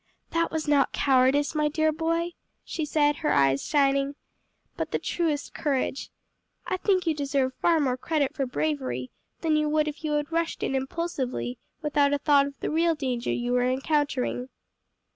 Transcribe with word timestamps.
"That 0.31 0.49
was 0.49 0.67
not 0.67 0.93
cowardice, 0.93 1.53
my 1.53 1.67
dear 1.67 1.91
boy," 1.91 2.31
she 2.63 2.85
said, 2.85 3.17
her 3.17 3.31
eyes 3.31 3.63
shining, 3.63 4.15
"but 4.75 4.89
the 4.89 4.97
truest 4.97 5.53
courage. 5.53 6.09
I 6.65 6.77
think 6.77 7.05
you 7.05 7.13
deserve 7.13 7.53
far 7.61 7.79
more 7.79 7.97
credit 7.97 8.35
for 8.35 8.47
bravery, 8.47 9.11
than 9.41 9.55
you 9.55 9.69
would 9.69 9.87
if 9.87 10.03
you 10.03 10.13
had 10.13 10.31
rushed 10.31 10.63
in 10.63 10.73
impulsively 10.73 11.59
without 11.83 12.13
a 12.15 12.17
thought 12.17 12.47
of 12.47 12.59
the 12.61 12.71
real 12.71 12.95
danger 12.95 13.31
you 13.31 13.51
were 13.51 13.61
encountering." 13.69 14.49